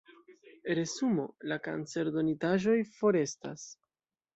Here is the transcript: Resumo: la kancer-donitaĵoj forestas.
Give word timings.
Resumo: 0.79 1.27
la 1.53 1.59
kancer-donitaĵoj 1.69 2.77
forestas. 3.01 3.73